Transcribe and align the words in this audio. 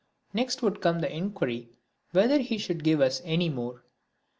Next 0.33 0.63
would 0.63 0.81
come 0.81 0.97
the 0.97 1.15
inquiry 1.15 1.69
whether 2.11 2.39
he 2.39 2.57
should 2.57 2.83
give 2.83 3.01
us 3.01 3.21
any 3.23 3.49
more. 3.49 3.83